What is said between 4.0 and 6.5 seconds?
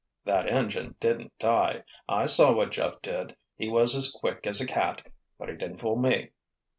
quick as a cat—but he didn't fool me."